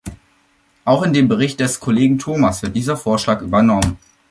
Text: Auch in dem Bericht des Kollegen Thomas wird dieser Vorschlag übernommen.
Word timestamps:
Auch 0.83 1.03
in 1.03 1.13
dem 1.13 1.27
Bericht 1.27 1.59
des 1.59 1.79
Kollegen 1.79 2.17
Thomas 2.17 2.63
wird 2.63 2.75
dieser 2.75 2.97
Vorschlag 2.97 3.43
übernommen. 3.43 3.99